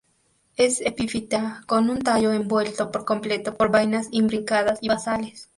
Es 0.55 0.81
epífita 0.81 1.61
con 1.67 1.91
un 1.91 1.99
tallo 1.99 2.33
envuelto 2.33 2.91
por 2.91 3.05
completo 3.05 3.53
por 3.55 3.69
vainas 3.69 4.07
imbricadas 4.09 4.79
y 4.81 4.87
basales. 4.87 5.47